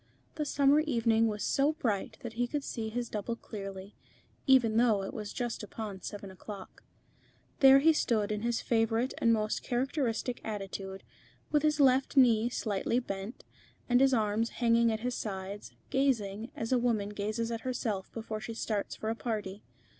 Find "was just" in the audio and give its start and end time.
5.13-5.61